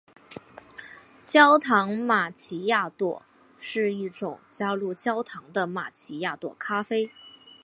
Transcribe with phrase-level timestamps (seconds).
[1.27, 3.21] 焦糖玛琪雅朵
[3.59, 7.11] 是一种加入焦糖的玛琪雅朵咖啡。